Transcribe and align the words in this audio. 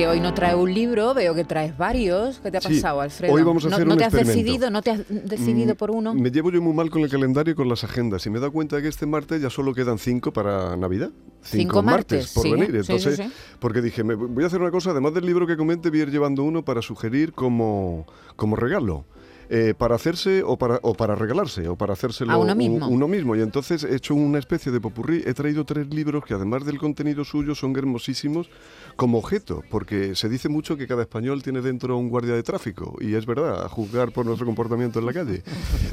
Que 0.00 0.08
hoy 0.08 0.18
no 0.18 0.32
trae 0.32 0.54
un 0.54 0.72
libro, 0.72 1.12
veo 1.12 1.34
que 1.34 1.44
traes 1.44 1.76
varios. 1.76 2.38
¿Qué 2.38 2.50
te 2.50 2.56
ha 2.56 2.60
pasado, 2.62 3.02
Alfredo? 3.02 3.34
Hoy 3.34 3.42
vamos 3.42 3.66
a 3.66 3.68
hacer 3.68 3.86
¿No, 3.86 3.92
un 3.92 3.98
te 3.98 4.06
has 4.06 4.12
decidido? 4.14 4.70
¿No 4.70 4.80
te 4.80 4.92
has 4.92 5.02
decidido 5.06 5.74
Mm, 5.74 5.76
por 5.76 5.90
uno? 5.90 6.14
Me 6.14 6.30
llevo 6.30 6.50
yo 6.50 6.62
muy 6.62 6.72
mal 6.72 6.88
con 6.88 7.02
el 7.02 7.10
calendario 7.10 7.52
y 7.52 7.54
con 7.54 7.68
las 7.68 7.84
agendas. 7.84 8.24
Y 8.24 8.30
me 8.30 8.38
he 8.38 8.40
dado 8.40 8.50
cuenta 8.50 8.80
que 8.80 8.88
este 8.88 9.04
martes 9.04 9.42
ya 9.42 9.50
solo 9.50 9.74
quedan 9.74 9.98
cinco 9.98 10.32
para 10.32 10.74
Navidad. 10.74 11.10
Cinco 11.42 11.82
martes, 11.82 12.32
por 12.32 12.44
sí, 12.44 12.50
venir. 12.50 12.74
Entonces, 12.74 13.16
sí. 13.16 13.30
porque 13.58 13.82
dije, 13.82 14.02
me 14.02 14.14
voy 14.14 14.42
a 14.42 14.46
hacer 14.46 14.62
una 14.62 14.70
cosa, 14.70 14.92
además 14.92 15.12
del 15.12 15.26
libro 15.26 15.46
que 15.46 15.58
comente, 15.58 15.90
voy 15.90 16.00
a 16.00 16.02
ir 16.04 16.10
llevando 16.10 16.44
uno 16.44 16.64
para 16.64 16.80
sugerir 16.80 17.34
como, 17.34 18.06
como 18.36 18.56
regalo. 18.56 19.04
Eh, 19.50 19.74
para 19.76 19.96
hacerse 19.96 20.42
o 20.44 20.56
para, 20.56 20.78
o 20.82 20.94
para 20.94 21.14
regalarse 21.16 21.68
o 21.68 21.76
para 21.76 21.92
hacérselo 21.94 22.30
A 22.32 22.36
uno 22.38 22.54
mismo. 22.54 22.86
uno 22.88 23.08
mismo. 23.08 23.34
Y 23.36 23.40
entonces 23.42 23.84
he 23.84 23.96
hecho 23.96 24.14
una 24.14 24.38
especie 24.38 24.70
de 24.72 24.80
popurrí. 24.80 25.22
He 25.26 25.34
traído 25.34 25.64
tres 25.64 25.92
libros 25.92 26.24
que 26.24 26.34
además 26.34 26.64
del 26.64 26.78
contenido 26.78 27.24
suyo 27.24 27.54
son 27.54 27.76
hermosísimos 27.76 28.48
como 28.96 29.18
objeto, 29.18 29.62
porque 29.70 30.14
se 30.14 30.28
dice 30.28 30.48
mucho 30.48 30.76
que 30.76 30.86
cada 30.86 31.02
español 31.02 31.42
tiene 31.42 31.60
dentro 31.62 31.96
un 31.98 32.08
guardia 32.08 32.34
de 32.34 32.42
tráfico, 32.42 32.96
y 33.00 33.14
es 33.14 33.26
verdad, 33.26 33.64
a 33.64 33.68
juzgar 33.68 34.12
por 34.12 34.24
nuestro 34.26 34.46
comportamiento 34.46 34.98
en 35.00 35.06
la 35.06 35.12
calle. 35.12 35.42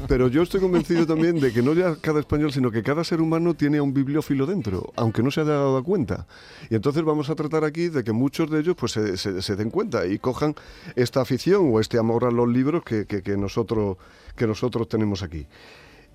Pero 0.06 0.28
yo 0.28 0.42
estoy 0.42 0.60
convencido 0.60 1.06
también 1.06 1.40
de 1.40 1.52
que 1.52 1.62
no 1.62 1.72
ya 1.74 1.96
cada 1.96 2.20
español, 2.20 2.52
sino 2.52 2.70
que 2.70 2.82
cada 2.82 3.02
ser 3.04 3.20
humano 3.20 3.54
tiene 3.54 3.78
a 3.78 3.82
un 3.82 3.92
bibliófilo 3.94 4.46
dentro, 4.46 4.92
aunque 4.96 5.22
no 5.22 5.30
se 5.30 5.40
haya 5.40 5.52
dado 5.52 5.82
cuenta. 5.82 6.26
Y 6.70 6.74
entonces 6.74 7.02
vamos 7.02 7.30
a 7.30 7.34
tratar 7.34 7.64
aquí 7.64 7.88
de 7.88 8.04
que 8.04 8.12
muchos 8.12 8.50
de 8.50 8.60
ellos 8.60 8.76
pues 8.78 8.92
se, 8.92 9.16
se- 9.16 9.42
se 9.42 9.56
den 9.56 9.70
cuenta 9.70 10.06
y 10.06 10.18
cojan 10.18 10.54
esta 10.94 11.20
afición 11.22 11.70
o 11.72 11.80
este 11.80 11.98
amor 11.98 12.24
a 12.24 12.30
los 12.30 12.48
libros 12.48 12.82
que, 12.84 13.06
que- 13.06 13.22
que 13.22 13.36
nosotros, 13.52 13.96
que 14.36 14.46
nosotros 14.46 14.86
tenemos 14.88 15.22
aquí. 15.22 15.46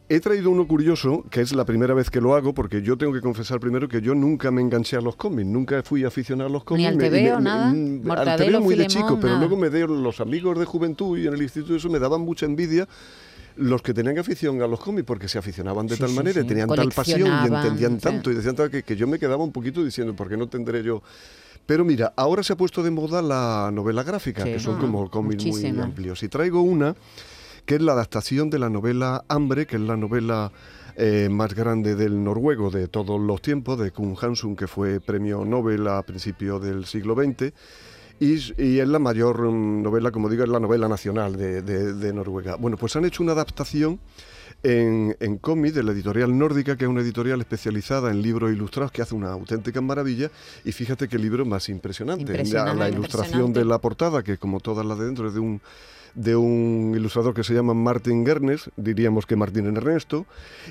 He 0.10 0.20
traído 0.20 0.52
uno 0.52 0.68
curioso, 0.68 1.24
que 1.32 1.42
es 1.42 1.54
la 1.56 1.66
primera 1.66 1.94
vez 1.96 2.10
que 2.12 2.22
lo 2.22 2.36
hago, 2.36 2.54
porque 2.54 2.82
yo 2.82 2.98
tengo 2.98 3.14
que 3.14 3.22
confesar 3.22 3.60
primero 3.60 3.88
que 3.88 4.02
yo 4.02 4.14
nunca 4.14 4.52
me 4.52 4.62
enganché 4.62 4.98
a 4.98 5.02
los 5.02 5.16
cómics, 5.16 5.48
nunca 5.48 5.82
fui 5.82 6.04
aficionado 6.04 6.50
a 6.50 6.52
los 6.52 6.64
cómics. 6.64 6.90
al 6.90 6.98
me- 6.98 7.08
y 7.08 7.10
TVO, 7.10 7.38
me- 7.38 7.42
nada? 7.44 7.68
mm, 7.74 8.12
al 8.12 8.38
TVO 8.38 8.62
muy 8.62 8.76
de 8.76 8.86
Filemón, 8.86 8.88
chico, 8.90 9.20
pero 9.20 9.34
nada. 9.34 9.40
luego 9.40 9.58
me 9.58 9.70
dio 9.70 9.88
los 9.88 10.20
amigos 10.20 10.60
de 10.60 10.66
juventud 10.66 11.18
y 11.18 11.26
en 11.28 11.34
el 11.34 11.42
instituto 11.42 11.76
eso 11.76 11.90
me 11.90 12.00
daban 12.00 12.22
mucha 12.22 12.46
envidia 12.46 12.88
los 13.56 13.82
que 13.82 13.94
tenían 13.94 14.18
afición 14.20 14.62
a 14.62 14.68
los 14.68 14.80
cómics 14.80 15.06
porque 15.06 15.28
se 15.30 15.38
aficionaban 15.40 15.88
de 15.88 15.96
Sí, 15.96 16.02
tal 16.02 16.10
sí, 16.10 16.16
manera, 16.16 16.40
y 16.40 16.44
sí. 16.44 16.48
tenían 16.50 16.68
tal 16.68 16.90
pasión 16.90 17.30
y 17.44 17.48
entendían 17.48 17.98
tanto 18.00 18.30
y 18.30 18.36
decían 18.36 18.56
tal 18.56 18.70
que, 18.70 18.84
que 18.84 18.96
yo 18.96 19.08
me 19.08 19.18
quedaba 19.18 19.44
un 19.44 19.52
poquito 19.54 19.84
diciendo, 19.84 20.14
¿por 20.16 20.28
qué 20.30 20.36
no 20.38 20.48
tendré 20.48 20.84
yo? 20.84 21.02
Pero 21.66 21.86
mira, 21.86 22.14
ahora 22.18 22.44
se 22.44 22.54
ha 22.54 22.58
puesto 22.58 22.84
de 22.84 22.92
moda 22.92 23.22
la 23.22 23.72
novela 23.74 24.04
gráfica, 24.04 24.44
Sí. 24.44 24.52
que 24.54 24.60
son 24.60 24.76
Ah, 24.78 24.82
como 24.82 25.10
cómics 25.10 25.46
muy 25.46 25.66
amplios. 25.80 26.22
Y 26.24 26.28
traigo 26.30 26.62
una 26.62 26.96
que 27.66 27.76
es 27.76 27.82
la 27.82 27.94
adaptación 27.94 28.50
de 28.50 28.60
la 28.60 28.70
novela 28.70 29.24
Hambre, 29.30 29.66
que 29.66 29.78
es 29.78 29.82
la 29.82 29.96
novela 29.96 30.52
eh, 30.96 31.28
más 31.32 31.56
grande 31.56 31.96
del 31.96 32.24
noruego 32.24 32.70
de 32.70 32.88
todos 32.88 33.20
los 33.20 33.42
tiempos, 33.42 33.80
de 33.80 33.90
Kun 33.92 34.16
Hansun, 34.22 34.56
que 34.56 34.68
fue 34.68 35.00
premio 35.00 35.44
Nobel 35.44 35.88
a 35.88 36.04
principios 36.04 36.62
del 36.62 36.86
siglo 36.86 37.16
XX. 37.16 37.52
Y, 38.24 38.80
es 38.80 38.88
la 38.88 39.00
mayor 39.00 39.42
mm, 39.52 39.82
novela, 39.84 40.12
como 40.12 40.30
digo, 40.30 40.44
es 40.44 40.50
la 40.50 40.60
novela 40.60 40.88
nacional 40.88 41.36
de, 41.36 41.62
de- 41.62 41.94
de 41.94 42.14
Noruega. 42.14 42.56
Bueno, 42.56 42.78
pues 42.78 42.96
han 42.96 43.06
hecho 43.06 43.22
una 43.24 43.34
adaptación 43.34 44.00
en, 44.64 45.16
en 45.20 45.38
cómic 45.38 45.74
de 45.74 45.84
la 45.84 45.92
editorial 45.92 46.38
nórdica, 46.38 46.78
que 46.78 46.86
es 46.86 46.90
una 46.90 47.02
editorial 47.02 47.42
especializada 47.42 48.12
en 48.12 48.22
libros 48.22 48.52
ilustrados, 48.52 48.92
que 48.92 49.02
hace 49.02 49.14
una 49.16 49.32
auténtica 49.32 49.82
maravilla. 49.82 50.32
Y 50.64 50.72
fíjate 50.72 51.08
qué 51.10 51.18
libro 51.20 51.44
más 51.46 51.68
impresionante. 51.70 52.22
Impresionante, 52.24 52.78
La, 52.80 52.88
la 52.88 52.90
ilustración 52.90 53.52
de 53.52 53.66
la 53.66 53.80
portada, 53.80 54.24
que 54.24 54.38
como 54.38 54.60
todas 54.62 54.86
las 54.86 54.98
de 55.00 55.06
dentro 55.06 55.28
es 55.28 55.34
de 55.34 55.40
un 55.42 55.60
de 56.16 56.36
un 56.36 56.94
ilustrador 56.96 57.34
que 57.34 57.44
se 57.44 57.54
llama 57.54 57.74
Martin 57.74 58.26
Gernes, 58.26 58.70
diríamos 58.76 59.26
que 59.26 59.36
Martín 59.36 59.66
Ernesto, 59.66 60.26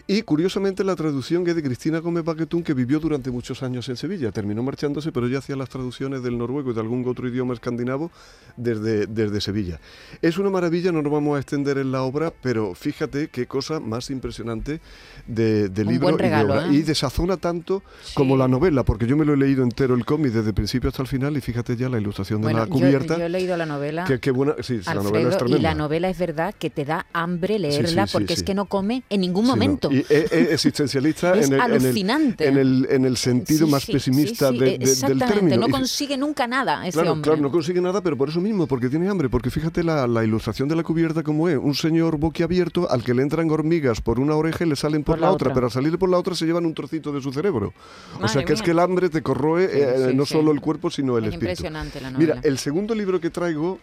y 0.06 0.22
curiosamente 0.22 0.84
la 0.84 0.94
traducción 0.94 1.47
es 1.47 1.56
de 1.56 1.62
Cristina 1.62 1.98
Gómez 1.98 2.25
Baquetún, 2.25 2.62
que 2.62 2.75
vivió 2.75 3.00
durante 3.00 3.30
muchos 3.30 3.62
años 3.62 3.88
en 3.88 3.97
Sevilla, 3.97 4.30
terminó 4.30 4.62
marchándose, 4.62 5.10
pero 5.10 5.26
ella 5.26 5.38
hacía 5.38 5.56
las 5.56 5.69
traducciones 5.69 6.22
del 6.22 6.38
noruego 6.38 6.70
y 6.70 6.75
de 6.75 6.80
algún 6.80 7.06
otro 7.08 7.26
idioma 7.28 7.54
escandinavo 7.54 8.10
desde, 8.56 9.06
desde 9.06 9.41
Sevilla. 9.41 9.80
Es 10.20 10.38
una 10.38 10.50
maravilla, 10.50 10.92
no 10.92 11.03
nos 11.03 11.12
vamos 11.12 11.36
a 11.36 11.41
extender 11.41 11.78
en 11.78 11.91
la 11.91 12.03
obra, 12.03 12.32
pero 12.42 12.74
fíjate 12.74 13.28
qué 13.28 13.47
cosa 13.47 13.80
más 13.80 14.10
impresionante 14.10 14.80
de, 15.26 15.69
libro 15.84 16.10
y 16.10 16.28
de 16.28 16.44
obra. 16.44 16.66
¿eh? 16.66 16.74
Y 16.74 16.82
desazona 16.82 17.36
tanto 17.36 17.82
como 18.14 18.36
la 18.36 18.47
novela, 18.47 18.84
porque 18.84 19.06
yo 19.06 19.16
me 19.16 19.24
lo 19.24 19.34
he 19.34 19.36
leído 19.36 19.64
entero 19.64 19.94
el 19.94 20.04
cómic 20.04 20.32
desde 20.32 20.48
el 20.48 20.54
principio 20.54 20.88
hasta 20.88 21.03
el 21.03 21.09
final 21.09 21.36
y 21.36 21.41
fíjate 21.41 21.76
ya 21.76 21.88
la 21.88 21.98
ilustración 21.98 22.41
de 22.41 22.44
Bueno, 22.44 22.60
la 22.60 22.66
cubierta. 22.66 23.19
Yo, 23.19 23.24
he 23.24 23.28
leído 23.28 23.56
la 23.56 23.66
novela. 23.66 24.04
qué 24.04 24.30
buena, 24.30 24.54
sí, 24.60 24.80
la 24.86 24.94
novela 24.94 25.31
Y 25.47 25.59
la 25.59 25.75
novela 25.75 26.09
es 26.09 26.19
verdad 26.19 26.54
que 26.59 26.70
te 26.70 26.84
da 26.84 27.06
hambre 27.12 27.59
leerla 27.59 28.06
sí, 28.06 28.12
porque 28.12 28.28
sí. 28.34 28.41
es 28.41 28.43
que 28.43 28.54
no 28.54 28.66
come 28.66 29.03
en 29.10 29.20
ningún 29.20 29.44
no. 29.44 29.50
momento. 29.50 29.91
Y 29.93 29.98
es, 30.09 30.32
es 30.32 30.50
existencialista 30.53 31.34
Es 31.34 31.47
en, 31.48 31.54
el, 31.54 31.60
en 31.60 31.65
el- 31.66 31.72
alucinante. 31.82 32.48
En 32.48 32.59
el, 32.59 32.87
en 32.91 33.04
el 33.04 33.16
sentido 33.16 33.66
más 33.66 33.87
pesimista 33.87 34.50
de- 34.50 34.78
de- 34.78 34.97
del 35.09 35.19
término. 35.19 35.56
No 35.56 35.69
consigue 35.69 36.16
nunca 36.16 36.47
nada 36.47 36.87
ese 36.87 36.92
Claro, 36.97 37.12
hombre. 37.12 37.28
claro, 37.31 37.42
no 37.42 37.50
consigue 37.50 37.81
nada, 37.81 38.00
pero 38.03 38.16
por 38.16 38.28
eso 38.28 38.41
mismo, 38.41 38.66
porque 38.66 38.88
tiene 38.88 39.09
hambre. 39.09 39.28
Porque 39.28 39.50
fíjate 39.50 39.82
la, 39.84 40.06
la 40.06 40.25
ilustración 40.25 40.69
de 40.69 40.76
la 40.76 40.82
cubierta 40.82 41.22
como 41.22 41.48
es. 41.48 41.56
Un 41.56 41.75
señor 41.75 42.16
boquiabierto 42.19 42.91
al 42.91 43.03
que 43.04 43.15
le 43.15 43.22
entran 43.22 43.50
hormigas 43.50 44.00
por 44.00 44.21
una 44.21 44.34
oreja 44.34 44.65
y 44.65 44.69
le 44.69 44.76
salen 44.76 45.04
por, 45.04 45.15
Por 45.16 45.21
la, 45.21 45.26
la 45.28 45.32
otra, 45.32 45.47
otra. 45.48 45.54
pero 45.54 45.66
al 45.66 45.72
salir 45.72 45.98
por 45.98 46.09
la 46.10 46.19
otra 46.19 46.34
se 46.34 46.44
llevan 46.47 46.66
un 46.66 46.75
trocito 46.75 47.12
de 47.12 47.21
su 47.21 47.32
cerebro. 47.32 47.72
o 48.21 48.28
sea 48.28 48.44
que 48.44 48.53
es 48.53 48.62
que 48.62 48.71
el 48.72 48.78
hambre 48.78 49.09
te 49.09 49.22
corroe 49.22 49.69
eh, 49.72 50.12
no 50.15 50.25
solo 50.26 50.53
el 50.53 50.60
cuerpo, 50.60 50.91
sino 50.91 51.19
el 51.19 51.25
Es 51.25 51.32
espíritu. 51.34 51.50
impresionante 51.53 52.00
la 52.00 52.10
Mira, 52.10 52.34
novela. 52.34 52.41
el 52.48 52.59
segundo 52.59 52.94
libro 52.94 53.21
que 53.21 53.31
traigo, 53.31 53.78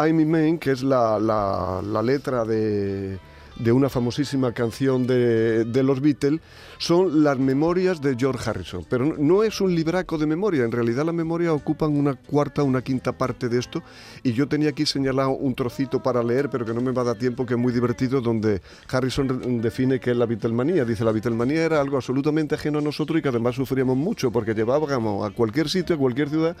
I'm 0.00 0.20
in 0.20 0.30
Main, 0.30 0.58
que 0.58 0.70
es 0.70 0.82
la, 0.82 1.18
la- 1.18 1.82
la 1.82 2.02
letra 2.02 2.44
de, 2.44 3.18
de 3.58 3.72
una 3.72 3.88
famosísima 3.88 4.52
canción 4.52 5.06
de, 5.06 5.64
de 5.64 5.82
los 5.82 6.00
Beatles, 6.00 6.40
son 6.78 7.24
las 7.24 7.38
memorias 7.38 8.00
de 8.00 8.14
George 8.16 8.48
Harrison. 8.48 8.84
Pero 8.88 9.04
no, 9.04 9.14
no 9.18 9.42
es 9.42 9.60
un 9.60 9.74
libraco 9.74 10.16
de 10.16 10.26
memoria, 10.26 10.64
en 10.64 10.70
realidad 10.72 11.04
las 11.04 11.14
memorias 11.14 11.52
ocupan 11.52 11.96
una 11.96 12.14
cuarta, 12.14 12.62
una 12.62 12.82
quinta 12.82 13.12
parte 13.12 13.48
de 13.48 13.58
esto, 13.58 13.82
y 14.22 14.32
yo 14.32 14.46
tenía 14.46 14.70
aquí 14.70 14.86
señalado 14.86 15.30
un 15.30 15.54
trocito 15.54 16.02
para 16.02 16.22
leer, 16.22 16.50
pero 16.50 16.64
que 16.64 16.72
no 16.72 16.80
me 16.80 16.92
va 16.92 17.02
a 17.02 17.06
dar 17.06 17.18
tiempo, 17.18 17.44
que 17.46 17.54
es 17.54 17.60
muy 17.60 17.72
divertido, 17.72 18.20
donde 18.20 18.60
Harrison 18.90 19.60
define 19.60 19.98
qué 19.98 20.12
es 20.12 20.16
la 20.16 20.26
Beatlemanía. 20.26 20.84
Dice, 20.84 21.04
la 21.04 21.12
Beatlemanía 21.12 21.64
era 21.64 21.80
algo 21.80 21.96
absolutamente 21.96 22.54
ajeno 22.54 22.78
a 22.78 22.82
nosotros 22.82 23.18
y 23.18 23.22
que 23.22 23.28
además 23.28 23.56
sufríamos 23.56 23.96
mucho, 23.96 24.30
porque 24.30 24.54
llevábamos 24.54 25.26
a 25.28 25.30
cualquier 25.34 25.68
sitio, 25.68 25.96
a 25.96 25.98
cualquier 25.98 26.28
ciudad, 26.28 26.56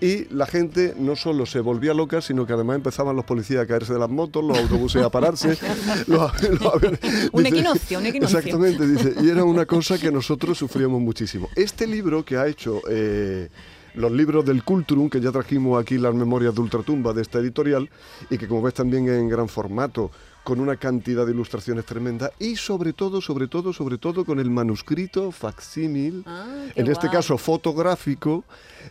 y 0.00 0.32
la 0.32 0.46
gente 0.46 0.94
no 0.98 1.16
solo 1.16 1.44
se 1.46 1.58
volvía 1.60 1.92
loca, 1.92 2.20
sino 2.20 2.46
que 2.46 2.52
además 2.52 2.76
empezaban 2.76 3.16
los 3.16 3.24
policías 3.24 3.64
a 3.64 3.66
caerse 3.66 3.92
de 3.92 3.98
las 3.98 4.10
motos, 4.10 4.44
los 4.44 4.56
autobuses 4.58 5.02
a 5.02 5.10
pararse. 5.10 5.56
los- 6.06 6.35
Un 7.32 7.46
equinoccio, 7.46 7.98
un 7.98 8.06
equinoccio. 8.06 8.38
Exactamente, 8.38 8.86
dice, 8.86 9.14
y 9.22 9.28
era 9.28 9.44
una 9.44 9.66
cosa 9.66 9.98
que 9.98 10.10
nosotros 10.10 10.58
sufríamos 10.58 11.00
muchísimo. 11.00 11.48
Este 11.56 11.86
libro 11.86 12.24
que 12.24 12.36
ha 12.36 12.46
hecho... 12.46 12.80
eh, 12.88 13.48
los 13.94 14.12
libros 14.12 14.44
del 14.44 14.62
Culturum, 14.62 15.08
que 15.08 15.22
ya 15.22 15.32
trajimos 15.32 15.80
aquí 15.80 15.96
las 15.96 16.14
memorias 16.14 16.54
de 16.54 16.60
Ultratumba 16.60 17.14
de 17.14 17.22
esta 17.22 17.38
editorial, 17.38 17.88
y 18.28 18.36
que 18.36 18.46
como 18.46 18.60
ves 18.60 18.74
también 18.74 19.08
en 19.08 19.26
gran 19.26 19.48
formato, 19.48 20.10
con 20.46 20.60
una 20.60 20.76
cantidad 20.76 21.26
de 21.26 21.32
ilustraciones 21.32 21.84
tremenda, 21.86 22.30
y 22.38 22.54
sobre 22.54 22.92
todo, 22.92 23.20
sobre 23.20 23.48
todo, 23.48 23.72
sobre 23.72 23.98
todo 23.98 24.24
con 24.24 24.38
el 24.38 24.48
manuscrito 24.48 25.32
facsímil, 25.32 26.22
Ah, 26.24 26.46
en 26.76 26.86
este 26.86 27.08
guay. 27.08 27.16
caso 27.16 27.36
fotográfico, 27.36 28.44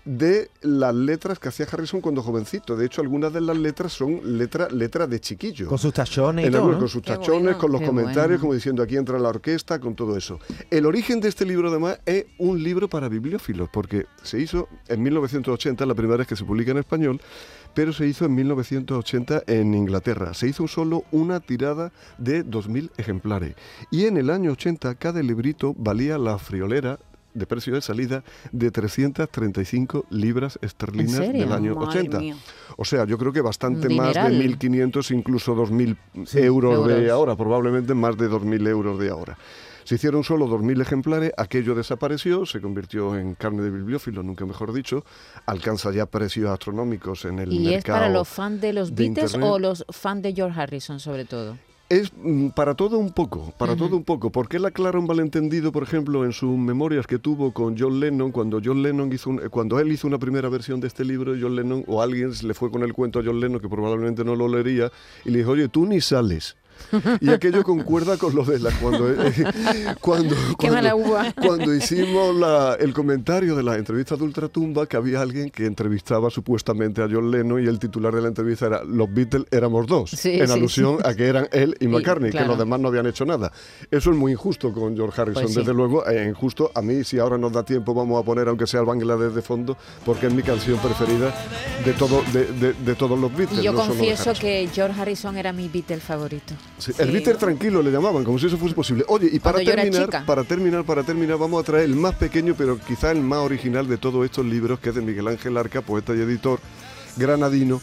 de 0.03 0.49
las 0.61 0.93
letras 0.93 1.39
que 1.39 1.47
hacía 1.47 1.65
Harrison 1.71 2.01
cuando 2.01 2.21
jovencito. 2.21 2.75
De 2.75 2.85
hecho, 2.85 2.99
algunas 3.01 3.31
de 3.31 3.39
las 3.39 3.57
letras 3.57 3.93
son 3.93 4.19
letras 4.37 4.69
letra 4.73 5.07
de 5.07 5.21
chiquillo. 5.21 5.69
Con 5.69 5.77
sus 5.77 5.93
tachones 5.93 6.43
y 6.43 6.47
En 6.47 6.51
todo, 6.51 6.61
algunos, 6.63 6.75
¿no? 6.75 6.79
con 6.81 6.89
sus 6.89 7.01
Qué 7.01 7.11
tachones, 7.13 7.41
bueno, 7.43 7.57
con 7.57 7.71
los 7.71 7.81
comentarios, 7.81 8.27
bueno. 8.27 8.41
como 8.41 8.53
diciendo 8.53 8.83
aquí 8.83 8.97
entra 8.97 9.17
la 9.17 9.29
orquesta, 9.29 9.79
con 9.79 9.95
todo 9.95 10.17
eso. 10.17 10.37
El 10.69 10.85
origen 10.85 11.21
de 11.21 11.29
este 11.29 11.45
libro, 11.45 11.69
además, 11.69 11.99
es 12.05 12.25
un 12.37 12.61
libro 12.61 12.89
para 12.89 13.07
bibliófilos, 13.07 13.69
porque 13.71 14.05
se 14.21 14.41
hizo 14.41 14.67
en 14.89 15.01
1980, 15.01 15.85
la 15.85 15.95
primera 15.95 16.17
vez 16.17 16.27
que 16.27 16.35
se 16.35 16.43
publica 16.43 16.71
en 16.71 16.79
español, 16.79 17.21
pero 17.73 17.91
se 17.93 18.05
hizo 18.07 18.25
en 18.25 18.35
1980 18.35 19.43
en 19.47 19.73
Inglaterra. 19.73 20.33
Se 20.33 20.47
hizo 20.49 20.67
solo 20.67 21.03
una 21.11 21.39
tirada 21.45 21.91
de 22.17 22.45
2.000 22.45 22.91
ejemplares. 22.97 23.55
Y 23.91 24.05
en 24.05 24.17
el 24.17 24.29
año 24.29 24.51
80, 24.51 24.95
cada 24.95 25.21
librito 25.21 25.73
valía 25.77 26.17
la 26.17 26.37
friolera 26.37 26.99
de 27.35 27.45
precio 27.45 27.73
de 27.75 27.81
salida 27.81 28.23
de 28.51 28.71
335 28.71 30.05
libras 30.09 30.57
esterlinas 30.61 31.19
del 31.19 31.51
año 31.51 31.75
Madre 31.75 31.99
80. 31.99 32.19
mía. 32.19 32.37
O 32.77 32.85
sea, 32.85 33.05
yo 33.05 33.17
creo 33.17 33.33
que 33.33 33.41
bastante 33.41 33.87
Un 33.87 33.97
más 33.97 34.13
de 34.13 34.29
dineral. 34.29 34.57
1.500, 34.57 35.11
incluso 35.13 35.55
2.000 35.55 35.97
euros, 36.35 36.87
de 36.87 36.93
euros. 36.95 37.11
ahora, 37.11 37.35
probablemente 37.35 37.93
más 37.93 38.17
de 38.17 38.29
2.000 38.29 38.67
euros 38.69 38.99
de 38.99 39.09
ahora. 39.09 39.37
Se 39.85 39.95
hicieron 39.95 40.23
solo 40.23 40.47
2.000 40.47 40.81
ejemplares, 40.81 41.31
aquello 41.37 41.75
desapareció, 41.75 42.45
se 42.45 42.59
convirtió 42.59 43.15
en 43.17 43.35
carne 43.35 43.61
de 43.61 43.69
bibliófilo, 43.69 44.21
nunca 44.23 44.45
mejor 44.45 44.73
dicho, 44.73 45.05
alcanza 45.45 45.91
ya 45.93 46.05
precios 46.07 46.49
astronómicos 46.49 47.23
en 47.25 47.39
el 47.39 47.53
¿Y 47.53 47.59
mercado. 47.59 47.77
es 47.77 47.83
para 47.85 48.09
los 48.09 48.27
fans 48.27 48.59
de 48.61 48.73
los 48.73 48.93
Beatles 48.93 49.35
o 49.39 49.59
los 49.59 49.85
fans 49.91 50.23
de 50.23 50.33
George 50.33 50.59
Harrison 50.59 50.99
sobre 50.99 51.23
todo? 51.25 51.57
Es 51.87 52.11
mm, 52.17 52.47
para 52.49 52.73
todo 52.73 52.97
un 52.97 53.11
poco, 53.11 53.53
para 53.59 53.75
todo 53.75 53.95
un 53.95 54.03
poco, 54.03 54.31
porque 54.31 54.57
él 54.57 54.65
aclara 54.65 54.97
un 54.97 55.05
malentendido, 55.05 55.71
por 55.71 55.83
ejemplo, 55.83 56.25
en 56.25 56.33
sus 56.33 56.57
memorias 56.57 57.05
que 57.05 57.19
tuvo 57.19 57.53
con 57.53 57.77
John 57.77 57.99
Lennon, 57.99 58.31
cuando 58.31 58.59
John 58.65 58.81
Lennon 58.81 59.13
hizo 59.13 59.29
un- 59.29 59.37
cuando 59.51 59.79
él 59.79 59.91
hizo 59.91 60.07
una 60.07 60.17
primera 60.17 60.49
versión 60.49 60.79
de 60.79 60.87
este 60.87 61.05
libro, 61.05 61.35
John 61.39 61.55
Lennon, 61.55 61.83
o 61.85 62.01
alguien 62.01 62.31
le 62.41 62.55
fue 62.55 62.71
con 62.71 62.81
el 62.81 62.91
cuento 62.91 63.19
a 63.19 63.23
John 63.23 63.39
Lennon, 63.39 63.59
que 63.61 63.69
probablemente 63.69 64.23
no 64.25 64.35
lo 64.35 64.47
leería, 64.47 64.91
y 65.25 65.29
le 65.29 65.37
dijo, 65.37 65.51
oye, 65.51 65.67
tú 65.67 65.85
ni 65.85 66.01
sales. 66.01 66.57
Y 67.21 67.29
aquello 67.29 67.63
concuerda 67.63 68.17
con 68.17 68.35
lo 68.35 68.43
de 68.43 68.59
la 68.59 68.71
cuando 68.79 69.09
eh, 69.09 69.33
cuando 69.99 70.35
cuando, 70.57 71.73
hicimos 71.73 72.35
la- 72.35 72.75
el 72.79 72.93
comentario 72.93 73.55
de 73.55 73.63
la 73.63 73.75
entrevista 73.75 74.15
de 74.15 74.23
Ultratumba 74.23 74.85
que 74.85 74.97
había 74.97 75.21
alguien 75.21 75.49
que 75.49 75.65
entrevistaba 75.65 76.29
supuestamente 76.29 77.01
a 77.01 77.07
John 77.11 77.31
Lennon 77.31 77.63
y 77.63 77.67
el 77.67 77.79
titular 77.79 78.13
de 78.13 78.21
la 78.21 78.27
entrevista 78.29 78.67
era 78.67 78.83
los 78.83 79.11
Beatles 79.13 79.45
éramos 79.51 79.87
dos 79.87 80.11
Sí, 80.11 80.39
en 80.39 80.47
sí, 80.47 80.53
alusión 80.53 80.97
sí. 80.97 81.03
a 81.09 81.15
que 81.15 81.25
eran 81.27 81.47
él 81.51 81.75
y 81.79 81.87
McCartney 81.87 82.31
que 82.31 82.45
los 82.45 82.57
demás 82.57 82.79
no 82.79 82.87
habían 82.89 83.05
hecho 83.07 83.25
nada. 83.25 83.51
Eso 83.91 84.11
es 84.11 84.17
muy 84.17 84.31
injusto 84.33 84.71
con 84.73 84.95
George 84.95 85.21
Harrison 85.21 85.43
Pues 85.43 85.55
desde 85.55 85.73
luego. 85.73 86.05
Eh, 86.07 86.27
injusto 86.29 86.71
a 86.73 86.81
mí 86.81 87.03
si 87.03 87.19
ahora 87.19 87.37
nos 87.37 87.51
da 87.51 87.63
tiempo 87.63 87.93
vamos 87.93 88.21
a 88.21 88.25
poner 88.25 88.47
aunque 88.47 88.67
sea 88.67 88.79
el 88.81 88.85
Bangladesh 88.85 89.33
de 89.33 89.41
fondo 89.41 89.77
porque 90.05 90.27
es 90.27 90.33
mi 90.33 90.43
canción 90.43 90.77
preferida 90.79 91.33
de 91.83 91.93
todo 91.93 92.21
de, 92.33 92.45
de- 92.53 92.73
de 92.73 92.95
todos 92.95 93.19
los 93.19 93.35
Beatles 93.35 93.59
Y 93.59 93.63
yo 93.63 93.71
no 93.73 93.79
confieso 93.85 94.33
que 94.39 94.67
George 94.73 94.99
Harrison 94.99 95.37
era 95.37 95.51
mi 95.53 95.67
Beatle 95.67 95.97
favorito. 95.99 96.53
Sí, 96.77 96.91
El 96.97 97.11
Beatle 97.11 97.35
tranquilo 97.35 97.81
le 97.81 97.89
llamaban, 97.89 98.23
como 98.23 98.37
si 98.37 98.47
eso 98.47 98.57
fuese 98.57 98.75
posible. 98.75 99.05
Oye, 99.07 99.29
y 99.31 99.39
para 99.39 99.59
terminar, 99.63 100.25
para 100.25 100.43
terminar, 100.43 100.83
para 100.83 101.03
terminar, 101.03 101.37
vamos 101.37 101.61
a 101.61 101.65
traer 101.65 101.85
el 101.85 101.95
más 101.95 102.15
pequeño, 102.15 102.53
pero 102.57 102.77
quizá 102.77 103.11
el 103.11 103.21
más 103.21 103.39
original 103.39 103.87
de 103.87 103.97
todos 103.97 104.25
estos 104.25 104.45
libros, 104.45 104.79
que 104.79 104.89
es 104.89 104.95
de 104.95 105.01
Miguel 105.01 105.27
Ángel 105.27 105.55
Arca, 105.57 105.81
poeta 105.81 106.13
y 106.13 106.19
editor 106.19 106.59
granadino, 107.15 107.79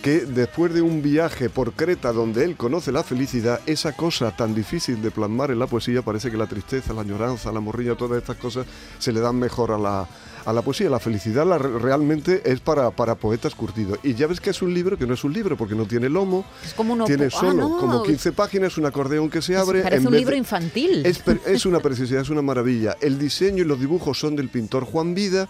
que 0.00 0.20
después 0.20 0.72
de 0.72 0.80
un 0.80 1.02
viaje 1.02 1.50
por 1.50 1.72
Creta 1.72 2.12
donde 2.12 2.44
él 2.44 2.56
conoce 2.56 2.92
la 2.92 3.02
felicidad, 3.02 3.60
esa 3.66 3.92
cosa 3.92 4.30
tan 4.30 4.54
difícil 4.54 5.02
de 5.02 5.10
plasmar 5.10 5.50
en 5.50 5.58
la 5.58 5.66
poesía, 5.66 6.02
parece 6.02 6.30
que 6.30 6.36
la 6.36 6.46
tristeza, 6.46 6.92
la 6.92 7.00
añoranza, 7.00 7.50
la 7.50 7.58
morriña, 7.58 7.96
todas 7.96 8.18
estas 8.18 8.36
cosas 8.36 8.66
se 9.00 9.12
le 9.12 9.18
dan 9.18 9.36
mejor 9.36 9.72
a 9.72 9.78
la, 9.78 10.08
a 10.46 10.52
la 10.52 10.62
poesía. 10.62 10.88
La 10.88 10.98
felicidad 11.00 11.44
la- 11.46 11.58
realmente 11.58 12.40
es 12.50 12.60
para, 12.60 12.90
para 12.90 13.16
poetas 13.16 13.54
curtidos. 13.54 13.98
Y 14.02 14.14
ya 14.14 14.26
ves 14.26 14.40
que 14.40 14.50
es 14.50 14.62
un 14.62 14.72
libro 14.72 14.96
que 14.96 15.06
no 15.06 15.12
es 15.14 15.24
un 15.24 15.32
libro, 15.32 15.56
porque 15.56 15.74
no 15.74 15.84
tiene 15.86 16.08
lomo, 16.08 16.44
Es 16.64 16.72
como 16.72 16.94
uno 16.94 17.04
tiene 17.04 17.26
ah, 17.26 17.30
solo 17.30 17.54
no, 17.68 17.78
como 17.78 18.02
15 18.02 18.32
páginas, 18.32 18.78
un 18.78 18.86
acordeón 18.86 19.28
que 19.28 19.42
se 19.42 19.56
abre. 19.56 19.82
Parece 19.82 20.00
en 20.02 20.06
un 20.08 20.16
libro 20.16 20.32
de- 20.32 20.38
infantil. 20.38 21.04
es, 21.04 21.22
es 21.46 21.66
una 21.66 21.80
preciosidad, 21.80 22.22
es 22.22 22.30
una 22.30 22.42
maravilla. 22.42 22.96
El 23.00 23.18
diseño 23.18 23.62
y 23.64 23.66
los 23.66 23.78
dibujos 23.80 24.18
son 24.18 24.36
del 24.36 24.48
pintor 24.48 24.84
Juan 24.84 25.14
Vida. 25.14 25.48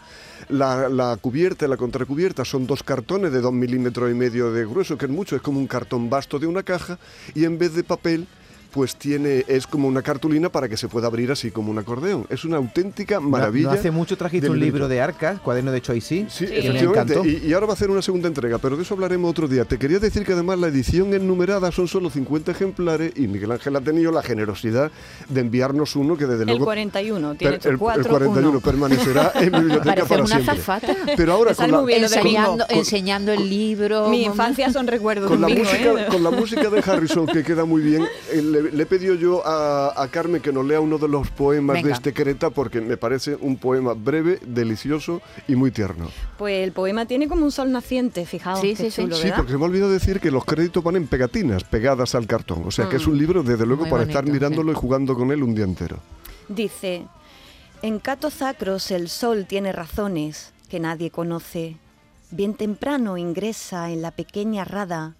La, 0.48 0.88
la 0.88 1.16
cubierta 1.20 1.66
y 1.66 1.68
la 1.68 1.76
contracubierta 1.76 2.44
son 2.44 2.66
dos 2.66 2.82
cartones 2.82 3.32
de 3.32 3.40
dos 3.40 3.52
milímetros 3.52 4.10
y 4.10 4.14
medio 4.14 4.52
de 4.52 4.64
grueso, 4.64 4.96
que 4.96 5.06
es 5.06 5.10
mucho, 5.10 5.34
es 5.36 5.42
como 5.42 5.58
un 5.58 5.66
cartón 5.66 6.08
vasto 6.08 6.38
de 6.38 6.46
una 6.46 6.62
caja, 6.62 6.98
y 7.34 7.44
en 7.44 7.58
vez 7.58 7.74
de 7.74 7.82
papel, 7.84 8.26
pues 8.76 8.94
tiene, 8.96 9.42
es 9.48 9.66
como 9.66 9.88
una 9.88 10.02
cartulina 10.02 10.50
para 10.50 10.68
que 10.68 10.76
se 10.76 10.86
pueda 10.86 11.06
abrir 11.06 11.32
así 11.32 11.50
como 11.50 11.70
un 11.70 11.78
acordeón. 11.78 12.26
Es 12.28 12.44
una 12.44 12.58
auténtica 12.58 13.14
No- 13.14 13.22
maravilla. 13.30 13.68
No, 13.68 13.72
hace 13.72 13.90
mucho 13.90 14.18
trajiste 14.18 14.50
un 14.50 14.60
libro 14.60 14.86
de 14.86 15.00
Arcas, 15.00 15.40
cuaderno 15.40 15.72
de 15.72 15.80
Choisy, 15.80 16.26
Sí, 16.28 16.44
que 16.44 16.52
me 16.52 16.58
efectivamente. 16.58 17.14
encantó. 17.14 17.26
Y, 17.26 17.36
y 17.48 17.52
ahora 17.54 17.64
va 17.64 17.72
a 17.72 17.74
hacer 17.76 17.88
una 17.90 18.02
segunda 18.02 18.28
entrega, 18.28 18.58
pero 18.58 18.76
de 18.76 18.82
eso 18.82 18.92
hablaremos 18.92 19.30
otro 19.30 19.48
día. 19.48 19.64
Te 19.64 19.78
quería 19.78 19.98
decir 19.98 20.26
que 20.26 20.34
además 20.34 20.58
la 20.58 20.66
edición 20.66 21.14
enumerada 21.14 21.72
son 21.72 21.88
solo 21.88 22.10
50 22.10 22.52
ejemplares 22.52 23.12
y 23.16 23.26
Miguel 23.28 23.50
Ángel 23.52 23.74
ha 23.76 23.80
tenido 23.80 24.12
la 24.12 24.22
generosidad 24.22 24.90
de 25.30 25.40
enviarnos 25.40 25.96
uno 25.96 26.18
que 26.18 26.26
desde 26.26 26.42
El 26.42 26.48
luego... 26.50 26.66
41, 26.66 27.28
per- 27.30 27.38
tiene 27.38 27.54
el, 27.64 27.70
el 27.70 27.78
4, 27.78 28.10
41 28.10 28.60
permanecerá 28.60 29.32
en 29.36 29.52
mi 29.52 29.58
biblioteca 29.60 30.04
para 30.04 30.22
una 30.22 30.26
siempre. 30.34 30.52
azafata. 30.52 30.94
Pero 31.16 31.32
ahora 31.32 31.54
con 31.54 31.70
la, 31.70 31.80
bien 31.80 32.02
enseñando, 32.02 32.66
bingo. 32.68 32.80
enseñando 32.80 33.32
el 33.32 33.48
libro. 33.48 34.10
Mi 34.10 34.24
infancia 34.24 34.70
son 34.70 34.86
recuerdos 34.86 35.30
con 35.30 35.40
la, 35.40 35.46
de 35.46 35.54
un 35.54 35.58
bingo, 35.60 35.70
música, 35.72 36.02
¿eh? 36.02 36.06
con 36.10 36.22
la 36.22 36.30
música 36.30 36.68
de 36.68 36.80
Harrison, 36.80 37.26
que 37.26 37.42
queda 37.42 37.64
muy 37.64 37.80
bien, 37.80 38.04
eh, 38.32 38.65
le, 38.70 38.76
le 38.76 38.82
he 38.82 38.86
pedido 38.86 39.14
yo 39.14 39.46
a, 39.46 40.00
a 40.02 40.08
Carmen 40.08 40.40
que 40.42 40.52
nos 40.52 40.64
lea 40.64 40.80
uno 40.80 40.98
de 40.98 41.08
los 41.08 41.30
poemas 41.30 41.82
de 41.82 41.90
este 41.92 42.12
Creta, 42.12 42.50
porque 42.50 42.80
me 42.80 42.96
parece 42.96 43.36
un 43.40 43.56
poema 43.56 43.94
breve, 43.94 44.38
delicioso 44.44 45.20
y 45.48 45.54
muy 45.56 45.70
tierno. 45.70 46.08
Pues 46.38 46.62
el 46.64 46.72
poema 46.72 47.06
tiene 47.06 47.28
como 47.28 47.44
un 47.44 47.52
sol 47.52 47.70
naciente, 47.72 48.26
fijaos. 48.26 48.60
Sí, 48.60 48.70
qué 48.70 48.76
sí, 48.76 48.90
sí. 48.90 49.02
chulo, 49.02 49.16
Sí, 49.16 49.22
¿verdad? 49.24 49.36
porque 49.36 49.52
se 49.52 49.58
me 49.58 49.64
ha 49.64 49.68
olvidado 49.68 49.90
decir 49.92 50.20
que 50.20 50.30
los 50.30 50.44
créditos 50.44 50.82
van 50.82 50.96
en 50.96 51.06
pegatinas 51.06 51.64
pegadas 51.64 52.14
al 52.14 52.26
cartón. 52.26 52.62
O 52.66 52.70
sea 52.70 52.88
que 52.88 52.96
es 52.96 53.06
un 53.06 53.18
libro, 53.18 53.42
desde 53.42 53.66
luego, 53.66 53.82
Muy 53.82 53.90
para 53.90 54.02
estar 54.04 54.24
mirándolo 54.26 54.72
sí. 54.72 54.78
y 54.78 54.80
jugando 54.80 55.14
con 55.14 55.30
él 55.32 55.42
un 55.42 55.54
día 55.54 55.64
entero. 55.64 55.98
Dice, 56.48 57.06
en 57.82 57.98
Cato 57.98 58.30
Zacros 58.30 58.90
el 58.90 59.08
sol 59.08 59.46
tiene 59.48 59.72
razones 59.72 60.52
que 60.68 60.80
nadie 60.80 61.10
conoce. 61.10 61.76
Bien 62.30 62.54
temprano 62.54 63.16
ingresa 63.18 63.90
en 63.90 64.02
la 64.02 64.10
pequeña 64.10 64.64
rada, 64.64 65.14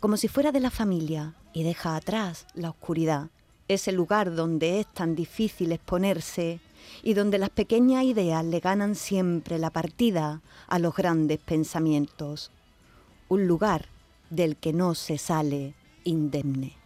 como 0.00 0.16
si 0.16 0.28
fuera 0.28 0.52
de 0.52 0.60
la 0.60 0.70
familia, 0.70 1.34
y 1.52 1.62
deja 1.62 1.96
atrás 1.96 2.46
la 2.54 2.70
oscuridad. 2.70 3.28
Ese 3.68 3.92
lugar 3.92 4.34
donde 4.34 4.80
es 4.80 4.86
tan 4.86 5.14
difícil 5.14 5.72
exponerse 5.72 6.60
y 7.02 7.14
donde 7.14 7.38
las 7.38 7.50
pequeñas 7.50 8.04
ideas 8.04 8.44
le 8.44 8.60
ganan 8.60 8.94
siempre 8.94 9.58
la 9.58 9.70
partida 9.70 10.40
a 10.66 10.78
los 10.78 10.94
grandes 10.94 11.38
pensamientos. 11.38 12.50
Un 13.28 13.46
lugar 13.46 13.86
del 14.30 14.56
que 14.56 14.72
no 14.72 14.94
se 14.94 15.18
sale 15.18 15.74
indemne. 16.04 16.78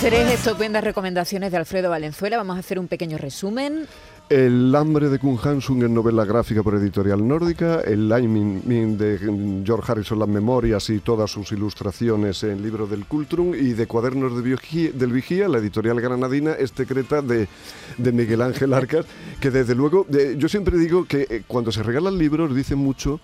Tres 0.00 0.30
estupendas 0.32 0.84
recomendaciones 0.84 1.50
de 1.50 1.56
Alfredo 1.56 1.90
Valenzuela. 1.90 2.36
Vamos 2.36 2.56
a 2.56 2.60
hacer 2.60 2.78
un 2.78 2.86
pequeño 2.86 3.18
resumen. 3.18 3.88
El 4.28 4.74
hambre 4.74 5.08
de 5.08 5.18
Kun 5.18 5.38
Hansung 5.42 5.84
en 5.84 5.94
novela 5.94 6.22
gráfica 6.26 6.62
por 6.62 6.74
editorial 6.74 7.26
nórdica, 7.26 7.80
el 7.80 8.10
Lightning 8.10 8.60
Min 8.66 8.98
de 8.98 9.18
George 9.64 9.90
Harrison, 9.90 10.18
las 10.18 10.28
memorias 10.28 10.90
y 10.90 10.98
todas 10.98 11.30
sus 11.30 11.50
ilustraciones 11.52 12.42
en 12.42 12.60
libro 12.62 12.86
del 12.86 13.06
Cultrum. 13.06 13.54
Y 13.54 13.72
de 13.72 13.86
cuadernos 13.86 14.36
de 14.36 14.42
Vigía- 14.42 14.92
del 14.92 15.12
Vigía, 15.12 15.48
la 15.48 15.56
editorial 15.56 15.98
granadina, 16.02 16.52
este 16.52 16.84
Creta 16.84 17.22
de, 17.22 17.48
Miguel 18.12 18.42
Ángel 18.42 18.74
Arcas, 18.74 19.06
que 19.40 19.50
desde 19.50 19.74
luego, 19.74 20.06
yo 20.36 20.48
siempre 20.50 20.76
digo 20.76 21.06
que 21.06 21.26
eh, 21.30 21.42
cuando 21.46 21.72
se 21.72 21.82
regalan 21.82 22.18
libros 22.18 22.54
dice 22.54 22.74
mucho 22.74 23.20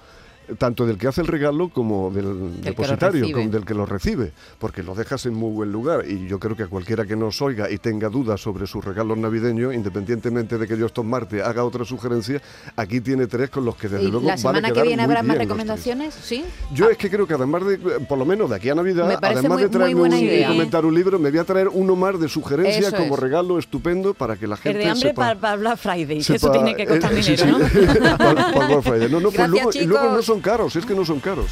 tanto 0.59 0.87
del 0.87 0.99
que 0.99 1.09
hace 1.09 1.21
el 1.21 1.27
regalo 1.27 1.69
como 1.69 2.11
del 2.11 2.61
depositario, 2.63 3.27
del 3.49 3.65
que 3.65 3.75
lo 3.75 3.87
recibe, 3.87 4.33
porque 4.59 4.83
lo 4.83 4.95
dejas 4.95 5.25
en 5.27 5.35
muy 5.35 5.51
buen 5.53 5.73
lugar 5.73 6.05
y 6.09 6.27
yo 6.27 6.39
creo 6.39 6.57
que 6.57 6.65
a 6.65 6.67
cualquiera 6.69 7.05
que 7.07 7.17
nos 7.17 7.41
oiga 7.43 7.71
y 7.71 7.79
tenga 7.79 8.09
dudas 8.09 8.41
sobre 8.41 8.67
sus 8.67 8.85
regalos 8.85 9.17
navideños, 9.19 9.75
independientemente 9.75 10.59
de 10.59 10.67
que 10.67 10.77
yo 10.77 10.87
estos 10.87 11.05
martes 11.05 11.43
haga 11.43 11.65
otra 11.65 11.85
sugerencia, 11.85 12.41
aquí 12.77 13.01
tiene 13.01 13.27
tres 13.27 13.51
con 13.51 13.65
los 13.65 13.77
que 13.77 13.89
desde 13.89 14.05
Y 14.05 14.11
luego 14.11 14.27
la 14.27 14.33
van 14.33 14.35
a 14.35 14.39
semana 14.39 14.69
que 14.69 14.75
quedar 14.75 14.87
viene 14.87 15.03
muy 15.03 15.05
habrá 15.17 15.23
más 15.23 15.39
recomendaciones, 15.39 16.15
¿sí? 16.15 16.45
Yo 16.73 16.89
es 16.91 16.99
que 16.99 17.09
creo 17.11 17.27
que 17.27 17.35
además 17.35 17.65
de, 17.67 17.79
por 17.79 18.19
lo 18.19 18.25
menos 18.25 18.51
de 18.51 18.57
aquí 18.57 18.69
a 18.71 18.75
Navidad, 18.75 19.19
además 19.23 19.45
muy- 19.53 19.63
de 19.63 19.69
traerme 19.69 20.03
un, 20.03 20.13
idea. 20.15 20.49
comentar 20.49 20.85
un 20.85 20.95
libro, 20.95 21.19
me 21.19 21.31
voy 21.31 21.39
a 21.39 21.45
traer 21.45 21.69
uno 21.69 21.97
más 21.97 22.19
de 22.21 22.29
sugerencia 22.29 22.89
Eso 22.89 22.97
como 22.97 23.15
es. 23.15 23.21
regalo 23.21 23.59
estupendo 23.59 24.15
para 24.15 24.37
que 24.37 24.47
la 24.47 24.57
El 24.57 24.61
gente 24.61 24.79
de 24.79 24.87
hambre 24.91 25.09
sepa... 25.11 25.35
para, 25.37 25.57
Black 25.57 25.79
Friday, 25.79 26.07
que 26.07 26.35
eso 26.35 26.35
sepa- 26.49 26.53
tiene 26.53 26.77
que 26.77 26.87
costar 26.87 27.13
eh, 27.13 27.23
sí, 27.23 27.37
dinero, 27.37 27.59
¿no? 27.59 27.69
sí. 27.69 27.79
Para- 28.19 28.53
para 28.53 28.67
Black 28.67 28.83
Friday. 28.83 29.11
No, 29.11 29.21
no, 29.21 29.31
pues 29.31 29.49
luego, 29.49 29.71
y 29.73 29.85
luego 29.87 30.05
no. 30.17 30.23
Son 30.35 30.41
caros, 30.41 30.75
es 30.75 30.85
que 30.85 30.97
no 30.97 31.05
son 31.05 31.21
caros. 31.21 31.47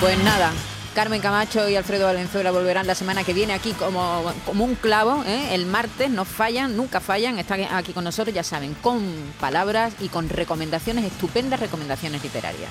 Pues 0.00 0.18
nada, 0.24 0.52
Carmen 0.94 1.20
Camacho 1.20 1.68
y 1.68 1.76
Alfredo 1.76 2.06
Valenzuela 2.06 2.50
volverán 2.50 2.86
la 2.86 2.94
semana 2.94 3.24
que 3.24 3.34
viene 3.34 3.52
aquí 3.52 3.72
como, 3.72 4.32
como 4.46 4.64
un 4.64 4.74
clavo. 4.74 5.22
¿eh? 5.26 5.54
El 5.54 5.66
martes 5.66 6.08
no 6.08 6.24
fallan, 6.24 6.76
nunca 6.78 7.00
fallan. 7.00 7.38
Están 7.38 7.60
aquí 7.62 7.92
con 7.92 8.04
nosotros, 8.04 8.34
ya 8.34 8.42
saben, 8.42 8.74
con 8.74 9.02
palabras 9.38 9.92
y 10.00 10.08
con 10.08 10.30
recomendaciones, 10.30 11.04
estupendas 11.04 11.60
recomendaciones 11.60 12.22
literarias. 12.22 12.70